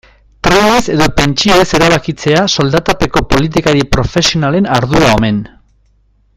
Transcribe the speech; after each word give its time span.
Trenez 0.45 0.87
edo 0.93 1.07
pentsioez 1.19 1.67
erabakitzea 1.79 2.41
soldatapeko 2.61 3.25
politikari 3.35 3.87
profesionalen 3.97 4.71
ardura 4.79 5.15
omen. 5.21 5.39